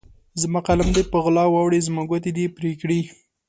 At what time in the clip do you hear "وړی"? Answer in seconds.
1.49-1.79